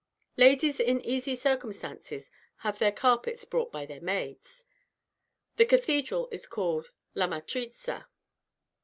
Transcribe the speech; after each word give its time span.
Ladies 0.35 0.79
in 0.79 0.99
easy 1.01 1.35
circumstances 1.35 2.31
have 2.65 2.79
their 2.79 2.91
carpets 2.91 3.45
brought 3.45 3.71
by 3.71 3.85
their 3.85 4.01
maids. 4.01 4.65
The 5.57 5.65
cathedral 5.65 6.27
is 6.31 6.47
called 6.47 6.89
La 7.13 7.27
Matriza. 7.27 8.07